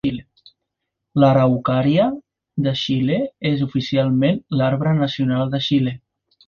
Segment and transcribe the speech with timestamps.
[1.23, 2.07] L'araucària
[2.69, 3.21] de Xile
[3.53, 5.99] és oficialment l'arbre nacional de Xile.